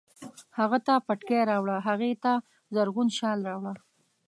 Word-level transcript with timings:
هغه 0.59 0.77
ته 0.85 0.93
پټکی 1.07 1.39
راوړه، 1.49 1.77
هغې 1.87 2.11
ته 2.23 2.31
زرغون 2.75 3.07
شال 3.17 3.39
راوړه 3.49 3.73